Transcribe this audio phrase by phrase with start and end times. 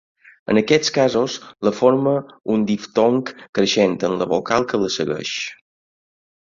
[0.53, 1.35] En aquests casos,
[1.67, 2.15] la forma
[2.55, 3.23] un diftong
[3.61, 5.39] creixent amb la vocal que la segueix.